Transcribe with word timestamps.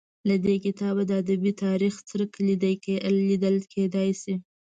له 0.29 0.35
دې 0.45 0.55
کتابه 0.65 1.03
د 1.07 1.11
ادبي 1.21 1.51
تاریخ 1.63 1.93
څرک 2.09 2.31
لګېدای 2.47 4.09
شي. 4.21 4.35